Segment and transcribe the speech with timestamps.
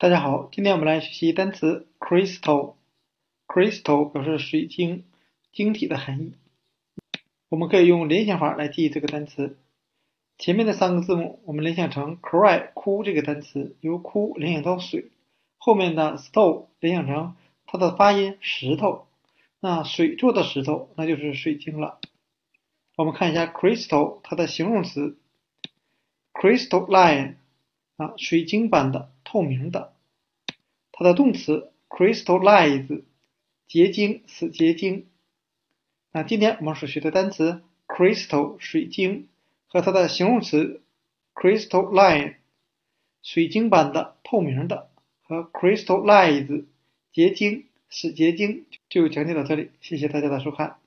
[0.00, 2.72] 大家好，今天我们来学习单词 crystal。
[3.46, 5.04] crystal 表示水晶、
[5.52, 6.32] 晶体的含义。
[7.50, 9.58] 我们可以用联想法来记忆这个单词。
[10.38, 15.10] 前面的三个字母我们联想成 cry 哭这个单词，由哭联想到水。
[15.58, 17.36] 后面的 stone 联想成
[17.66, 19.06] 它的发音石头。
[19.60, 22.00] 那水做的石头那就是水晶了。
[22.96, 25.18] 我们看一下 crystal 它的形容词
[26.32, 27.34] crystalline
[27.98, 29.10] 啊，水晶般的。
[29.30, 29.94] 透明的，
[30.90, 33.04] 它的动词 crystallize
[33.68, 35.06] 结晶使结晶。
[36.10, 39.28] 那今天我们所学的单词 crystal 水晶
[39.68, 40.82] 和它的形容词
[41.32, 42.38] crystalline
[43.22, 44.90] 水晶般的透明的
[45.22, 46.64] 和 crystallize
[47.12, 50.78] 结晶使结晶就讲解到这里，谢谢大家的收看。